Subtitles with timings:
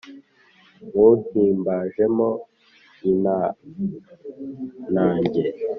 [0.83, 2.27] nywuhimbajemo
[3.09, 5.41] intanage